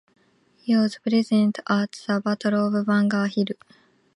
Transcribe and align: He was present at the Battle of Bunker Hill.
He 0.57 0.75
was 0.75 0.97
present 0.97 1.59
at 1.69 1.91
the 1.91 2.19
Battle 2.25 2.75
of 2.75 2.87
Bunker 2.87 3.27
Hill. 3.27 3.45